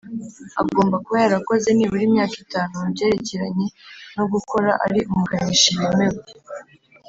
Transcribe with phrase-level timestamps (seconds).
[0.61, 3.67] Agomba kuba yarakoze nibura imyaka itanu mu byerekeranye
[4.15, 6.21] no gukora ari umukanishi wemewe.